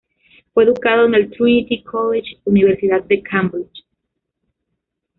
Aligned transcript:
Fue 0.51 0.63
educado 0.63 1.05
en 1.05 1.13
el 1.13 1.29
Trinity 1.29 1.83
College, 1.83 2.39
Universidad 2.45 3.03
de 3.03 3.21
Cambridge. 3.21 3.85